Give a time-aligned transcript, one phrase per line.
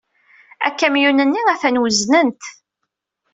[0.67, 2.43] Akamyun-nni atan wezznen-t.